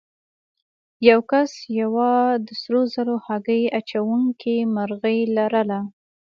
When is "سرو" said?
2.61-2.81